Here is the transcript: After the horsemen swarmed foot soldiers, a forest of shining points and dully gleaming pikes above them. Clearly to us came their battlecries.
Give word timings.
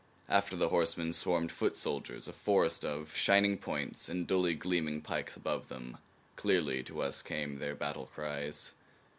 After 0.27 0.55
the 0.55 0.69
horsemen 0.69 1.13
swarmed 1.13 1.51
foot 1.51 1.77
soldiers, 1.77 2.27
a 2.27 2.33
forest 2.33 2.83
of 2.83 3.15
shining 3.15 3.55
points 3.55 4.09
and 4.09 4.25
dully 4.25 4.55
gleaming 4.55 4.99
pikes 5.01 5.35
above 5.37 5.67
them. 5.67 5.99
Clearly 6.35 6.81
to 6.85 7.03
us 7.03 7.21
came 7.21 7.59
their 7.59 7.75
battlecries. 7.75 8.71